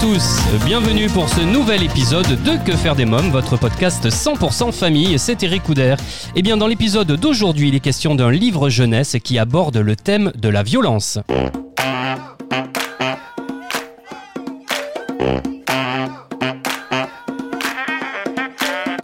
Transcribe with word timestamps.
tous, 0.00 0.40
bienvenue 0.64 1.08
pour 1.08 1.28
ce 1.28 1.42
nouvel 1.42 1.82
épisode 1.82 2.26
de 2.26 2.64
Que 2.64 2.74
faire 2.74 2.96
des 2.96 3.04
mômes, 3.04 3.30
votre 3.30 3.58
podcast 3.58 4.06
100% 4.06 4.72
famille, 4.72 5.18
c'est 5.18 5.42
Eric 5.42 5.62
Couder. 5.64 5.96
Et 6.34 6.40
bien 6.40 6.56
dans 6.56 6.66
l'épisode 6.66 7.12
d'aujourd'hui, 7.12 7.68
il 7.68 7.74
est 7.74 7.80
question 7.80 8.14
d'un 8.14 8.30
livre 8.30 8.70
jeunesse 8.70 9.16
qui 9.22 9.38
aborde 9.38 9.76
le 9.76 9.96
thème 9.96 10.32
de 10.36 10.48
la 10.48 10.62
violence. 10.62 11.18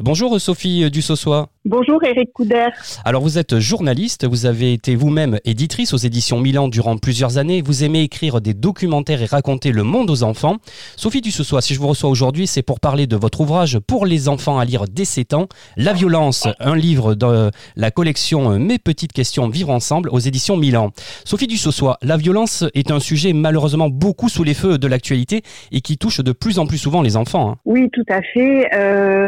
Bonjour 0.00 0.41
Sophie 0.41 0.91
Dussossois. 0.91 1.50
Bonjour 1.69 2.01
Eric 2.05 2.33
Couder. 2.33 2.69
Alors 3.05 3.23
vous 3.23 3.38
êtes 3.38 3.59
journaliste, 3.59 4.25
vous 4.25 4.47
avez 4.47 4.73
été 4.73 4.95
vous-même 4.95 5.41
éditrice 5.45 5.92
aux 5.95 5.97
éditions 5.97 6.39
Milan 6.39 6.69
durant 6.69 6.97
plusieurs 6.97 7.39
années, 7.39 7.61
vous 7.61 7.83
aimez 7.83 8.02
écrire 8.02 8.41
des 8.41 8.55
documentaires 8.55 9.20
et 9.20 9.25
raconter 9.27 9.73
le 9.73 9.83
monde 9.83 10.09
aux 10.09 10.23
enfants. 10.23 10.59
Sophie 10.95 11.23
Dussossois, 11.23 11.62
si 11.62 11.75
je 11.75 11.80
vous 11.80 11.89
reçois 11.89 12.09
aujourd'hui, 12.09 12.47
c'est 12.47 12.62
pour 12.62 12.79
parler 12.79 13.09
de 13.09 13.16
votre 13.16 13.41
ouvrage 13.41 13.80
pour 13.80 14.06
les 14.06 14.29
enfants 14.29 14.61
à 14.61 14.65
lire 14.65 14.84
dès 14.89 15.05
7 15.05 15.34
ans, 15.34 15.48
La 15.77 15.92
violence, 15.92 16.47
un 16.61 16.77
livre 16.77 17.16
de 17.16 17.51
la 17.75 17.91
collection 17.91 18.61
Mes 18.61 18.78
petites 18.78 19.12
questions 19.12 19.48
vivre 19.48 19.70
ensemble 19.70 20.09
aux 20.11 20.20
éditions 20.20 20.56
Milan. 20.56 20.92
Sophie 21.25 21.48
Dussossois, 21.48 21.98
la 22.01 22.17
violence 22.17 22.62
est 22.75 22.92
un 22.92 23.01
sujet 23.01 23.33
malheureusement 23.33 23.89
beaucoup 23.89 24.28
sous 24.28 24.45
les 24.45 24.55
feux 24.55 24.78
de 24.78 24.86
l'actualité 24.86 25.42
et 25.73 25.80
qui 25.80 25.98
touche 25.98 26.20
de 26.20 26.30
plus 26.30 26.61
en 26.61 26.67
plus 26.69 26.78
souvent 26.78 27.03
les 27.03 27.17
enfants. 27.17 27.51
hein. 27.51 27.56
Oui, 27.64 27.89
tout 27.92 28.05
à 28.08 28.23
fait. 28.23 28.73
Euh, 28.73 29.27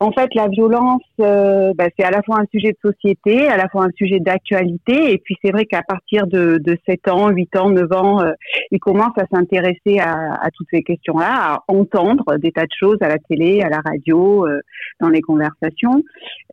en 0.00 0.12
fait, 0.12 0.34
la 0.34 0.48
violence, 0.48 1.02
euh, 1.20 1.72
bah, 1.76 1.88
c'est 1.96 2.04
à 2.06 2.10
la 2.10 2.22
fois 2.22 2.40
un 2.40 2.46
sujet 2.50 2.72
de 2.72 2.90
société, 2.90 3.46
à 3.48 3.58
la 3.58 3.68
fois 3.68 3.84
un 3.84 3.90
sujet 3.96 4.18
d'actualité. 4.18 5.12
Et 5.12 5.18
puis, 5.18 5.36
c'est 5.44 5.52
vrai 5.52 5.66
qu'à 5.66 5.82
partir 5.82 6.26
de, 6.26 6.58
de 6.58 6.78
7 6.88 7.08
ans, 7.08 7.28
8 7.28 7.56
ans, 7.56 7.68
9 7.68 7.92
ans, 7.92 8.22
euh, 8.22 8.32
ils 8.70 8.80
commencent 8.80 9.18
à 9.18 9.26
s'intéresser 9.30 9.98
à, 9.98 10.34
à 10.40 10.50
toutes 10.54 10.68
ces 10.72 10.82
questions-là, 10.82 11.54
à 11.54 11.64
entendre 11.68 12.38
des 12.38 12.50
tas 12.50 12.62
de 12.62 12.72
choses 12.78 12.96
à 13.02 13.08
la 13.08 13.18
télé, 13.18 13.60
à 13.60 13.68
la 13.68 13.80
radio, 13.84 14.46
euh, 14.46 14.60
dans 15.00 15.10
les 15.10 15.20
conversations. 15.20 16.02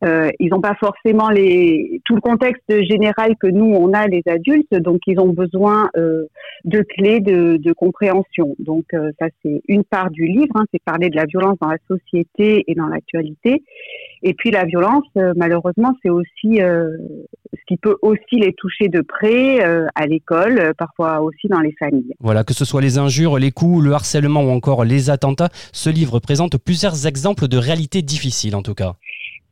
Euh, 0.03 0.29
ils 0.39 0.49
n'ont 0.49 0.61
pas 0.61 0.75
forcément 0.75 1.29
les, 1.29 2.01
tout 2.05 2.15
le 2.15 2.21
contexte 2.21 2.69
général 2.83 3.35
que 3.39 3.47
nous, 3.47 3.73
on 3.73 3.93
a, 3.93 4.07
les 4.07 4.21
adultes. 4.27 4.73
Donc, 4.73 4.99
ils 5.07 5.19
ont 5.19 5.33
besoin 5.33 5.89
euh, 5.97 6.25
de 6.65 6.81
clés 6.81 7.19
de, 7.19 7.57
de 7.57 7.73
compréhension. 7.73 8.55
Donc, 8.59 8.85
euh, 8.93 9.11
ça, 9.19 9.27
c'est 9.41 9.61
une 9.67 9.83
part 9.83 10.09
du 10.11 10.25
livre. 10.25 10.55
Hein, 10.55 10.65
c'est 10.71 10.81
parler 10.83 11.09
de 11.09 11.15
la 11.15 11.25
violence 11.25 11.57
dans 11.61 11.69
la 11.69 11.77
société 11.87 12.63
et 12.67 12.75
dans 12.75 12.87
l'actualité. 12.87 13.36
Et 13.45 14.33
puis 14.33 14.51
la 14.51 14.65
violence, 14.65 15.05
euh, 15.17 15.33
malheureusement, 15.35 15.93
c'est 16.01 16.09
aussi 16.09 16.61
euh, 16.61 16.89
ce 17.53 17.59
qui 17.67 17.77
peut 17.77 17.97
aussi 18.01 18.37
les 18.37 18.53
toucher 18.53 18.87
de 18.87 19.01
près 19.01 19.65
euh, 19.65 19.87
à 19.95 20.07
l'école, 20.07 20.73
parfois 20.77 21.21
aussi 21.21 21.47
dans 21.47 21.59
les 21.59 21.73
familles. 21.77 22.13
Voilà, 22.19 22.43
que 22.43 22.53
ce 22.53 22.65
soit 22.65 22.81
les 22.81 22.97
injures, 22.97 23.37
les 23.37 23.51
coups, 23.51 23.83
le 23.83 23.93
harcèlement 23.93 24.43
ou 24.43 24.49
encore 24.49 24.83
les 24.83 25.09
attentats, 25.09 25.49
ce 25.71 25.89
livre 25.89 26.19
présente 26.19 26.57
plusieurs 26.57 27.07
exemples 27.07 27.47
de 27.47 27.57
réalités 27.57 28.01
difficiles 28.01 28.55
en 28.55 28.63
tout 28.63 28.73
cas. 28.73 28.95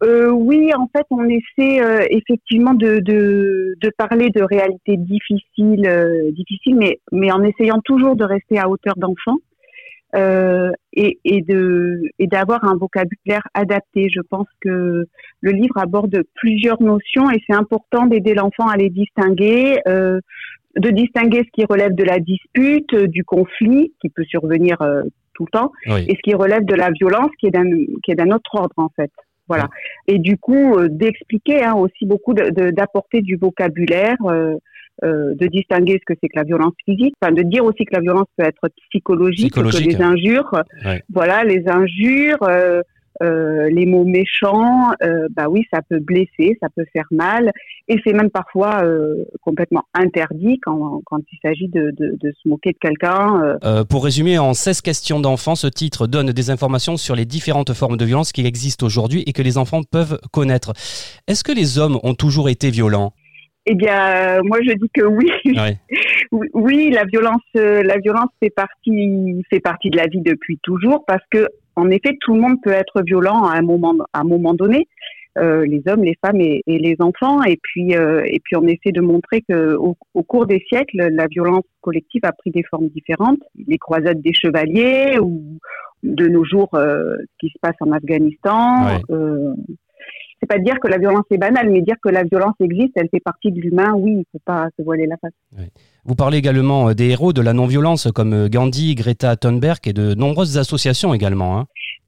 Euh, 0.04 0.30
oui, 0.30 0.72
en 0.76 0.88
fait, 0.88 1.06
on 1.10 1.24
essaie 1.24 1.82
euh, 1.82 2.06
effectivement 2.10 2.74
de, 2.74 3.00
de, 3.00 3.76
de 3.80 3.92
parler 3.98 4.30
de 4.30 4.44
réalités 4.44 4.98
difficiles, 4.98 5.88
euh, 5.88 6.32
difficiles, 6.32 6.76
mais, 6.76 7.00
mais 7.12 7.32
en 7.32 7.42
essayant 7.44 7.80
toujours 7.84 8.16
de 8.16 8.26
rester 8.26 8.60
à 8.60 8.70
hauteur 8.70 8.96
d'enfant. 8.98 9.38
Euh, 10.16 10.72
et, 10.94 11.20
et 11.26 11.42
de 11.42 12.02
et 12.20 12.28
d'avoir 12.28 12.64
un 12.64 12.78
vocabulaire 12.78 13.46
adapté. 13.54 14.08
Je 14.10 14.22
pense 14.22 14.48
que 14.62 15.08
le 15.42 15.52
livre 15.52 15.78
aborde 15.78 16.22
plusieurs 16.36 16.82
notions 16.82 17.30
et 17.32 17.42
c'est 17.46 17.56
important 17.56 18.06
d'aider 18.06 18.34
l'enfant 18.34 18.68
à 18.68 18.78
les 18.78 18.90
distinguer, 18.90 19.80
euh, 19.88 20.22
de 20.78 20.90
distinguer 20.92 21.40
ce 21.40 21.52
qui 21.52 21.66
relève 21.66 21.96
de 21.96 22.04
la 22.04 22.20
dispute, 22.20 22.94
euh, 22.94 23.08
du 23.08 23.26
conflit 23.26 23.94
qui 24.02 24.10
peut 24.10 24.24
survenir 24.24 24.82
euh, 24.82 25.04
tout 25.34 25.46
le 25.46 25.52
temps, 25.52 25.72
Oui. 25.88 26.06
et 26.08 26.16
ce 26.16 26.22
qui 26.22 26.34
relève 26.34 26.64
de 26.64 26.76
la 26.76 26.92
violence 26.92 27.32
qui 27.38 27.48
est 27.48 27.52
d'un 27.52 27.70
qui 28.04 28.12
est 28.12 28.16
d'un 28.16 28.32
autre 28.32 28.56
ordre 28.56 28.76
en 28.78 28.90
fait. 28.96 29.12
Voilà. 29.50 29.68
Et 30.08 30.18
du 30.18 30.38
coup, 30.38 30.76
d'expliquer 30.88 31.64
hein, 31.64 31.76
aussi 31.76 32.06
beaucoup 32.06 32.34
d'apporter 32.34 33.22
du 33.22 33.36
vocabulaire, 33.36 34.18
euh, 35.04 35.34
de 35.36 35.48
distinguer 35.48 36.00
ce 36.00 36.14
que 36.14 36.18
c'est 36.22 36.30
que 36.30 36.38
la 36.38 36.44
violence 36.44 36.74
physique, 36.86 37.14
enfin 37.22 37.34
de 37.34 37.42
dire 37.44 37.66
aussi 37.66 37.84
que 37.86 37.94
la 37.94 38.00
violence 38.02 38.28
peut 38.38 38.46
être 38.46 38.70
psychologique, 38.90 39.52
Psychologique. 39.52 39.92
que 39.92 39.98
les 39.98 40.02
injures, 40.02 40.50
Ouais. 40.86 41.04
voilà, 41.14 41.44
les 41.44 41.64
injures, 41.68 42.38
euh, 42.44 42.82
euh, 43.24 43.70
les 43.70 43.86
mots 43.86 44.04
méchants, 44.04 44.92
bah 45.36 45.48
oui, 45.50 45.64
ça 45.74 45.82
peut 45.90 46.00
blesser, 46.00 46.58
ça 46.62 46.68
peut 46.76 46.86
faire 46.92 47.06
mal, 47.12 47.52
et 47.88 47.96
c'est 48.06 48.12
même 48.14 48.30
parfois 48.30 48.84
complètement 49.42 49.84
interdit 49.94 50.60
quand, 50.62 51.02
quand 51.06 51.20
il 51.32 51.40
s'agit 51.42 51.70
de, 51.70 51.92
de, 51.98 52.18
de 52.20 52.32
se 52.42 52.48
moquer 52.50 52.72
de 52.74 52.78
quelqu'un. 52.78 53.58
pour 53.90 54.04
résumer, 54.04 54.38
en 54.38 54.54
16 54.54 54.82
questions 54.82 55.20
d'enfants, 55.22 55.56
ce 55.56 55.68
titre 55.68 56.08
donne 56.08 56.32
des 56.32 56.50
informations 56.50 56.98
sur 56.98 57.16
les 57.16 57.26
différentes 57.26 57.74
formes 57.74 57.96
de 57.98 58.04
violence 58.06 58.32
qui 58.34 58.46
existent 58.46 58.86
aujourd'hui 58.86 59.24
et 59.28 59.32
que 59.34 59.42
les 59.42 59.58
enfants 59.58 59.84
peuvent 59.84 60.20
connaître. 60.34 60.74
Est-ce 61.28 61.44
que 61.46 61.54
les 61.54 61.80
hommes 61.80 62.00
ont 62.04 62.16
toujours 62.16 62.50
été 62.50 62.70
violents? 62.70 63.14
Eh 63.66 63.76
bien, 63.76 64.38
euh, 64.38 64.42
moi 64.44 64.60
je 64.62 64.74
dis 64.74 64.90
que 64.94 65.04
oui. 65.04 65.32
Ouais. 65.46 65.78
Oui, 66.32 66.48
oui, 66.54 66.90
la 66.90 67.06
violence, 67.06 67.44
euh, 67.56 67.84
la 67.84 67.98
violence 67.98 68.30
fait 68.42 68.50
partie, 68.50 69.44
fait 69.50 69.60
partie 69.60 69.90
de 69.92 69.98
la 69.98 70.08
vie 70.08 70.22
depuis 70.22 70.60
toujours 70.64 71.06
parce 71.06 71.24
que, 71.30 71.48
en 71.76 71.90
effet, 71.92 72.18
tout 72.20 72.34
le 72.34 72.42
monde 72.42 72.58
peut 72.64 72.72
être 72.72 73.04
violent 73.04 73.46
à 73.46 73.56
un 73.56 73.62
moment, 73.62 73.94
à 74.12 74.22
un 74.22 74.24
moment 74.24 74.54
donné. 74.54 74.88
Euh, 75.38 75.66
les 75.66 75.84
hommes, 75.88 76.04
les 76.04 76.18
femmes 76.26 76.42
et, 76.42 76.64
et 76.66 76.80
les 76.80 76.96
enfants. 77.00 77.44
Et 77.44 77.60
puis, 77.62 77.96
euh, 77.96 78.24
et 78.26 78.40
puis, 78.44 78.56
on 78.56 78.66
essaie 78.68 78.92
de 78.92 79.02
montrer 79.02 79.44
que, 79.48 79.76
au, 79.76 79.96
au 80.14 80.24
cours 80.24 80.46
des 80.46 80.64
siècles, 80.68 81.10
la 81.12 81.28
violence 81.28 81.66
collective 81.82 82.22
a 82.24 82.32
pris 82.32 82.52
des 82.52 82.64
formes 82.64 82.88
différentes. 82.88 83.40
Les 83.68 83.78
croisades 83.78 84.22
des 84.22 84.34
chevaliers 84.34 85.20
ou 85.20 85.60
de 86.04 86.28
nos 86.28 86.44
jours, 86.44 86.70
euh, 86.74 87.18
ce 87.20 87.38
qui 87.40 87.50
se 87.50 87.60
passe 87.62 87.76
en 87.82 87.92
Afghanistan. 87.92 88.88
Ouais. 88.88 89.16
C'est 90.42 90.48
pas 90.48 90.60
dire 90.60 90.76
que 90.82 90.88
la 90.88 90.98
violence 90.98 91.24
est 91.32 91.38
banale, 91.38 91.70
mais 91.70 91.82
dire 91.82 91.96
que 92.04 92.10
la 92.10 92.24
violence 92.24 92.56
existe, 92.60 92.92
elle 92.96 93.10
fait 93.10 93.20
partie 93.20 93.52
de 93.52 93.60
l'humain. 93.60 93.94
Oui, 93.96 94.12
il 94.20 94.26
faut 94.32 94.42
pas 94.46 94.68
se 94.78 94.84
voiler 94.84 95.08
la 95.08 95.16
face. 95.18 95.32
Vous 96.04 96.16
parlez 96.16 96.38
également 96.38 96.90
euh, 96.90 96.94
des 96.94 97.10
héros 97.10 97.34
de 97.34 97.42
la 97.42 97.54
non-violence 97.54 98.10
comme 98.14 98.34
euh, 98.34 98.48
Gandhi, 98.50 98.94
Greta 98.96 99.36
Thunberg 99.38 99.80
et 99.86 99.94
de 99.94 100.14
nombreuses 100.14 100.58
associations 100.58 101.14
également. 101.14 101.58
hein. 101.60 101.66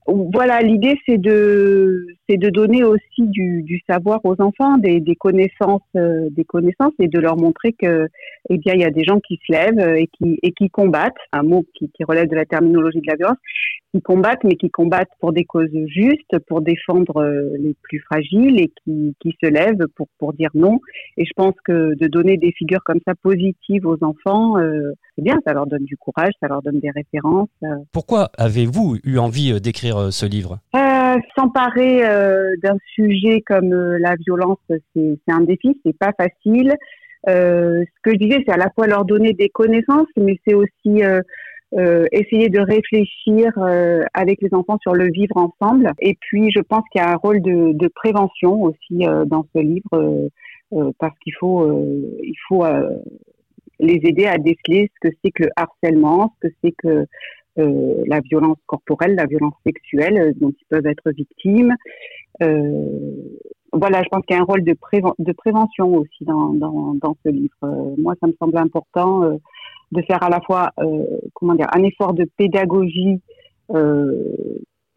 Voilà, 0.09 0.61
l'idée 0.61 0.95
c'est 1.05 1.17
de 1.17 2.07
c'est 2.29 2.37
de 2.37 2.49
donner 2.49 2.81
aussi 2.83 3.27
du, 3.27 3.61
du 3.63 3.81
savoir 3.89 4.21
aux 4.23 4.41
enfants, 4.41 4.77
des, 4.77 5.01
des 5.01 5.17
connaissances, 5.17 5.81
euh, 5.97 6.29
des 6.31 6.45
connaissances, 6.45 6.93
et 6.99 7.09
de 7.09 7.19
leur 7.19 7.35
montrer 7.35 7.73
que 7.73 8.07
eh 8.49 8.57
bien 8.57 8.73
il 8.73 8.79
y 8.79 8.85
a 8.85 8.89
des 8.89 9.03
gens 9.03 9.19
qui 9.19 9.37
se 9.45 9.51
lèvent 9.51 9.79
euh, 9.79 9.95
et 9.95 10.07
qui 10.07 10.39
et 10.43 10.53
qui 10.53 10.69
combattent, 10.69 11.17
un 11.33 11.43
mot 11.43 11.65
qui, 11.77 11.91
qui 11.91 12.05
relève 12.05 12.29
de 12.29 12.35
la 12.35 12.45
terminologie 12.45 13.01
de 13.01 13.07
la 13.07 13.15
violence, 13.15 13.37
qui 13.93 14.01
combattent 14.01 14.45
mais 14.45 14.55
qui 14.55 14.69
combattent 14.69 15.11
pour 15.19 15.33
des 15.33 15.43
causes 15.43 15.75
justes, 15.87 16.39
pour 16.47 16.61
défendre 16.61 17.17
euh, 17.17 17.49
les 17.59 17.75
plus 17.83 17.99
fragiles 17.99 18.61
et 18.61 18.71
qui 18.83 19.13
qui 19.19 19.35
se 19.43 19.49
lèvent 19.49 19.87
pour 19.97 20.07
pour 20.19 20.31
dire 20.31 20.51
non. 20.53 20.79
Et 21.17 21.25
je 21.25 21.33
pense 21.35 21.55
que 21.65 21.95
de 21.95 22.07
donner 22.07 22.37
des 22.37 22.53
figures 22.53 22.83
comme 22.85 23.01
ça 23.05 23.13
positives 23.13 23.85
aux 23.85 24.01
enfants, 24.01 24.57
euh, 24.57 24.93
c'est 25.17 25.23
bien, 25.23 25.39
ça 25.45 25.53
leur 25.53 25.65
donne 25.65 25.83
du 25.83 25.97
courage, 25.97 26.31
ça 26.39 26.47
leur 26.47 26.61
donne 26.61 26.79
des 26.79 26.91
références. 26.91 27.49
euh, 27.63 27.75
Pourquoi 27.91 28.29
avez-vous 28.37 28.97
eu 29.03 29.17
envie 29.17 29.51
euh, 29.51 29.59
d'écrire 29.59 29.97
euh, 29.97 30.11
ce 30.11 30.27
livre? 30.27 30.59
Euh, 30.75 31.15
S'emparer 31.35 32.05
euh, 32.05 32.53
d'un 32.61 32.77
sujet 32.93 33.41
comme 33.41 33.73
la 33.73 34.15
violence, 34.15 34.59
c'est 34.69 35.17
un 35.27 35.41
défi, 35.41 35.79
c'est 35.83 35.97
pas 35.97 36.11
facile. 36.15 36.75
Euh, 37.27 37.83
ce 37.83 38.01
que 38.03 38.11
je 38.11 38.19
disais, 38.19 38.43
c'est 38.45 38.53
à 38.53 38.57
la 38.57 38.69
fois 38.75 38.85
leur 38.85 39.03
donner 39.05 39.33
des 39.33 39.49
connaissances, 39.49 40.07
mais 40.15 40.37
c'est 40.45 40.53
aussi 40.53 41.03
euh, 41.03 42.05
essayer 42.11 42.49
de 42.49 42.59
réfléchir 42.59 43.51
euh, 43.57 44.03
avec 44.13 44.41
les 44.41 44.53
enfants 44.53 44.77
sur 44.81 44.93
le 44.93 45.09
vivre 45.11 45.37
ensemble. 45.37 45.91
Et 45.99 46.15
puis, 46.21 46.51
je 46.55 46.61
pense 46.61 46.83
qu'il 46.91 47.01
y 47.01 47.03
a 47.03 47.11
un 47.11 47.15
rôle 47.15 47.41
de, 47.41 47.73
de 47.73 47.87
prévention 47.87 48.61
aussi 48.61 49.07
euh, 49.07 49.25
dans 49.25 49.45
ce 49.55 49.61
livre, 49.61 50.29
parce 50.99 51.17
qu'il 51.23 51.33
faut, 51.39 51.65
il 52.21 52.35
faut 52.47 52.63
les 53.79 53.99
aider 54.03 54.25
à 54.25 54.37
déceler 54.37 54.89
ce 54.93 55.09
que 55.09 55.15
c'est 55.23 55.31
que 55.31 55.43
le 55.43 55.49
harcèlement, 55.55 56.33
ce 56.35 56.47
que 56.47 56.53
c'est 56.63 56.71
que 56.71 57.05
euh, 57.59 58.03
la 58.07 58.19
violence 58.21 58.57
corporelle, 58.65 59.15
la 59.15 59.25
violence 59.25 59.55
sexuelle 59.65 60.17
euh, 60.17 60.31
dont 60.35 60.51
ils 60.51 60.65
peuvent 60.69 60.85
être 60.85 61.11
victimes. 61.11 61.75
Euh, 62.41 63.11
voilà, 63.73 64.03
je 64.03 64.09
pense 64.09 64.23
qu'il 64.25 64.35
y 64.35 64.39
a 64.39 64.41
un 64.41 64.45
rôle 64.45 64.63
de, 64.63 64.73
préven- 64.73 65.15
de 65.17 65.31
prévention 65.33 65.93
aussi 65.95 66.23
dans, 66.23 66.53
dans, 66.53 66.93
dans 66.95 67.15
ce 67.23 67.29
livre. 67.29 67.55
Euh, 67.63 67.95
moi, 67.97 68.13
ça 68.21 68.27
me 68.27 68.33
semble 68.39 68.57
important 68.57 69.21
de 69.91 70.01
faire 70.03 70.21
à 70.23 70.29
la 70.29 70.41
fois, 70.41 70.71
comment 71.33 71.55
dire, 71.55 71.67
un 71.73 71.83
effort 71.83 72.13
de 72.13 72.25
pédagogie 72.37 73.21
euh, 73.71 74.33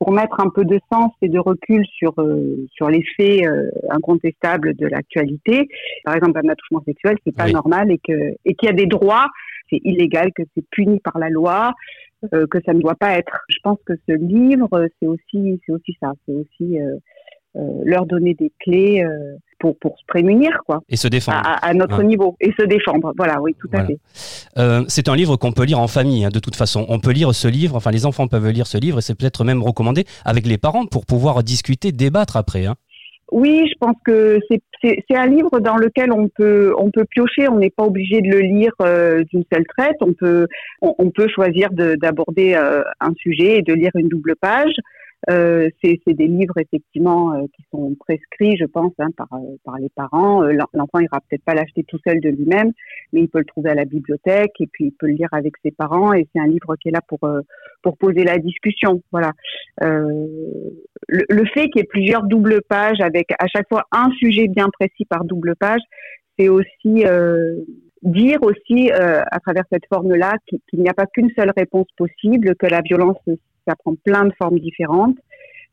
pour 0.00 0.12
mettre 0.12 0.41
un 0.41 0.49
peu 0.49 0.64
de 0.64 0.81
sens 0.91 1.12
et 1.20 1.29
de 1.29 1.38
recul 1.38 1.85
sur 1.87 2.14
euh, 2.19 2.67
sur 2.73 2.88
les 2.88 3.05
faits 3.17 3.47
euh, 3.47 3.70
incontestables 3.91 4.75
de 4.75 4.87
l'actualité. 4.87 5.69
Par 6.05 6.14
exemple, 6.14 6.41
un 6.43 6.49
attouchement 6.49 6.82
sexuel, 6.85 7.17
c'est 7.25 7.37
pas 7.37 7.49
normal 7.49 7.93
et 7.93 7.99
que 7.99 8.35
et 8.47 8.55
qu'il 8.55 8.69
y 8.69 8.73
a 8.73 8.75
des 8.75 8.87
droits, 8.87 9.29
c'est 9.69 9.79
illégal, 9.85 10.32
que 10.35 10.43
c'est 10.55 10.64
puni 10.70 11.00
par 11.00 11.19
la 11.19 11.29
loi, 11.29 11.75
euh, 12.32 12.47
que 12.47 12.58
ça 12.64 12.73
ne 12.73 12.81
doit 12.81 12.94
pas 12.94 13.19
être. 13.19 13.44
Je 13.50 13.58
pense 13.62 13.79
que 13.85 13.93
ce 14.08 14.14
livre, 14.14 14.88
c'est 14.99 15.06
aussi 15.06 15.61
c'est 15.67 15.73
aussi 15.73 15.94
ça, 16.00 16.12
c'est 16.26 16.32
aussi 16.35 16.79
leur 17.85 18.06
donner 18.06 18.35
des 18.35 18.52
clés 18.61 19.05
pour, 19.61 19.79
pour 19.79 19.97
se 19.99 20.05
prémunir, 20.07 20.51
quoi. 20.67 20.81
Et 20.89 20.97
se 20.97 21.07
défendre. 21.07 21.43
À, 21.45 21.73
notre 21.75 22.03
niveau. 22.03 22.37
Et 22.41 22.53
se 22.59 22.65
défendre. 22.65 23.12
Voilà, 23.17 23.41
oui, 23.41 23.55
tout 23.61 23.69
à 23.73 23.85
fait. 23.85 23.99
Euh, 24.59 24.83
c'est 24.89 25.09
un 25.09 25.15
livre 25.15 25.37
qu'on 25.37 25.53
peut 25.53 25.65
lire 25.65 25.79
en 25.79 25.87
famille, 25.87 26.25
hein, 26.25 26.31
de 26.31 26.41
toute 26.41 26.57
façon. 26.57 26.87
On 26.89 26.99
peut 26.99 27.12
lire 27.12 27.33
ce 27.35 27.47
livre, 27.47 27.77
enfin, 27.77 27.93
les 27.93 28.07
enfants 28.07 28.27
peuvent 28.27 28.49
lire 28.49 28.67
ce 28.67 28.79
livre, 28.79 28.99
et 28.99 29.03
c'est 29.03 29.15
peut-être 29.15 29.45
même 29.45 29.62
recommandé 29.62 30.05
avec 30.25 30.47
les 30.47 30.59
parents 30.59 30.87
pour 30.87 31.07
pouvoir 31.07 31.45
discuter, 31.45 31.93
débattre 31.93 32.37
après. 32.37 32.67
Hein. 32.67 32.75
Oui, 33.33 33.69
je 33.71 33.75
pense 33.79 33.97
que 34.05 34.41
c'est 34.83 35.17
un 35.17 35.27
livre 35.27 35.61
dans 35.61 35.77
lequel 35.77 36.12
on 36.12 36.29
peut 36.29 36.75
on 36.77 36.91
peut 36.91 37.05
piocher. 37.05 37.49
On 37.49 37.59
n'est 37.59 37.71
pas 37.71 37.85
obligé 37.85 38.21
de 38.21 38.29
le 38.29 38.41
lire 38.41 38.73
euh, 38.83 39.23
d'une 39.33 39.45
seule 39.53 39.65
traite. 39.79 39.97
On 40.01 40.12
peut 40.15 40.49
on, 40.81 41.11
peut 41.11 41.29
choisir 41.29 41.69
d'aborder 41.73 42.55
euh, 42.55 42.83
un 42.99 43.12
sujet 43.15 43.59
et 43.59 43.62
de 43.62 43.73
lire 43.73 43.93
une 43.95 44.09
double 44.09 44.35
page. 44.35 44.73
Euh, 45.28 45.69
c'est 45.82 45.99
des 46.06 46.26
livres 46.26 46.56
effectivement 46.56 47.34
euh, 47.34 47.43
qui 47.55 47.62
sont 47.70 47.94
prescrits, 48.00 48.56
je 48.56 48.64
pense, 48.64 48.93
hein, 48.99 49.11
par, 49.17 49.28
euh, 49.34 49.56
par 49.64 49.76
les 49.76 49.90
parents. 49.90 50.43
Euh, 50.43 50.52
l'enfant 50.72 50.99
ira 50.99 51.20
peut-être 51.28 51.44
pas 51.44 51.55
l'acheter 51.55 51.84
tout 51.84 51.99
seul 52.06 52.20
de 52.20 52.31
lui-même, 52.31 52.72
mais 53.12 53.20
il 53.20 53.28
peut 53.28 53.40
le 53.40 53.44
trouver 53.44 53.70
à 53.70 53.75
la 53.75 53.84
bibliothèque 53.84 54.55
et 54.61 54.67
puis 54.67 54.87
il 54.87 54.93
peut 54.93 55.06
le 55.06 55.14
lire 55.14 55.28
avec 55.32 55.55
ses 55.62 55.72
parents. 55.72 56.14
Et 56.14 56.26
c'est 56.32 56.40
un 56.40 56.46
livre 56.46 56.75
qui 56.76 56.88
est 56.88 56.93
là 56.93 57.02
pour 57.06 57.20
pour 57.82 57.96
poser 57.99 58.25
la 58.25 58.38
discussion. 58.38 59.02
Voilà. 59.12 59.32
Le, 59.81 61.25
le, 61.28 61.44
fait 61.46 61.69
qu'il 61.69 61.78
y 61.78 61.81
ait 61.81 61.88
plusieurs 61.88 62.23
doubles 62.23 62.61
pages 62.69 63.00
avec 63.00 63.32
à 63.38 63.46
chaque 63.46 63.69
fois 63.69 63.84
un 63.93 64.11
sujet 64.19 64.49
bien 64.49 64.69
précis 64.69 65.05
par 65.05 65.25
double 65.25 65.55
page, 65.56 65.81
c'est 66.38 66.49
aussi 66.49 67.05
dire 68.02 68.38
aussi 68.43 68.90
à 68.93 69.40
travers 69.40 69.64
cette 69.70 69.87
forme-là 69.93 70.34
qu'il 70.46 70.81
n'y 70.81 70.88
a 70.88 70.94
pas 70.94 71.06
qu'une 71.06 71.31
seule 71.38 71.52
réponse 71.56 71.88
possible, 71.96 72.55
que 72.56 72.66
la 72.66 72.81
violence 72.81 73.19
ça 73.70 73.76
prend 73.76 73.94
plein 73.94 74.25
de 74.25 74.32
formes 74.37 74.58
différentes. 74.58 75.17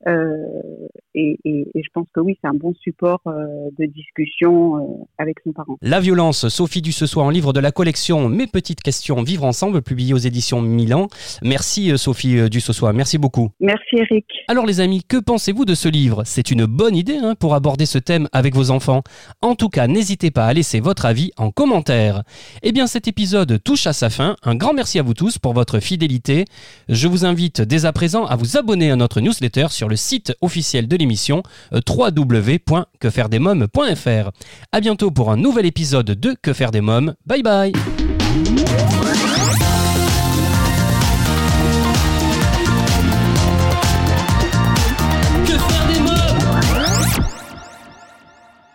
Euh, 0.06 0.88
et, 1.16 1.38
je 1.76 1.90
pense 1.94 2.08
que 2.14 2.20
oui, 2.20 2.38
c'est 2.42 2.48
un 2.48 2.54
bon 2.54 2.74
support 2.82 3.22
euh, 3.28 3.70
de 3.80 3.86
discussion 3.86 4.78
euh, 4.78 5.04
avec 5.18 5.38
son 5.44 5.52
parent. 5.52 5.78
La 5.82 6.00
violence, 6.00 6.48
Sophie 6.50 6.82
du 6.82 6.92
ce 6.92 7.06
soir 7.06 7.26
en 7.26 7.30
livre 7.30 7.54
de 7.54 7.60
la 7.60 7.72
collection 7.72 8.30
Mes 8.30 8.46
petites 8.46 8.82
questions 8.82 9.24
Vivre 9.24 9.44
ensemble, 9.44 9.82
publié 9.82 10.14
aux 10.14 10.18
éditions 10.18 10.62
Milan. 10.62 11.08
Merci 11.42 11.98
Sophie 11.98 12.50
du 12.50 12.62
ce 12.62 12.74
soir, 12.74 12.94
merci 12.94 13.18
beaucoup. 13.18 13.50
Merci 13.60 13.98
Eric. 13.98 14.26
Alors 14.48 14.66
les 14.66 14.80
amis, 14.80 15.04
que 15.04 15.18
pensez-vous 15.18 15.66
de 15.66 15.74
ce 15.74 15.90
livre? 15.90 16.24
C'est 16.26 16.52
une 16.52 16.66
bonne 16.66 16.96
idée 16.96 17.18
hein, 17.18 17.36
pour 17.36 17.56
aborder 17.56 17.86
ce 17.86 17.98
thème 17.98 18.28
avec 18.32 18.54
vos 18.54 18.70
enfants. 18.70 19.02
En 19.42 19.56
tout 19.56 19.70
cas, 19.70 19.88
n'hésitez 19.88 20.30
pas 20.30 20.46
à 20.46 20.54
laisser 20.54 20.80
votre 20.80 21.06
avis 21.06 21.32
en 21.38 21.50
commentaire. 21.52 22.24
Eh 22.62 22.72
bien 22.72 22.86
cet 22.86 23.08
épisode 23.08 23.62
touche 23.64 23.88
à 23.88 23.94
sa 23.94 24.10
fin. 24.10 24.36
Un 24.44 24.56
grand 24.56 24.74
merci 24.74 25.00
à 25.00 25.04
vous 25.04 25.14
tous 25.14 25.40
pour 25.40 25.54
votre 25.54 25.80
fidélité. 25.80 26.46
Je 26.90 27.08
vous 27.08 27.26
invite 27.26 27.62
dès 27.62 27.86
à 27.86 27.94
présent 27.94 28.26
à 28.26 28.36
vous 28.36 28.58
abonner 28.58 28.92
à 28.92 28.96
notre 28.96 29.20
newsletter 29.22 29.68
sur 29.70 29.87
le 29.88 29.96
site 29.96 30.34
officiel 30.42 30.88
de 30.88 30.96
l'émission 30.96 31.42
euh, 31.74 31.82
www.quefairedesmoms.fr. 31.88 34.32
À 34.72 34.80
bientôt 34.80 35.12
pour 35.12 35.32
un 35.32 35.38
nouvel 35.38 35.66
épisode 35.66 36.06
de 36.06 36.36
Que 36.42 36.54
faire 36.54 36.72
des 36.72 36.82
mômes. 36.82 37.14
Bye 37.26 37.44
bye. 37.44 37.74